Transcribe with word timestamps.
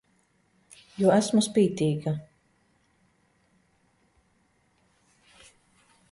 Jo 1.01 1.09
es 1.17 1.25
esmu 1.27 1.41
spītīga! 1.47 2.13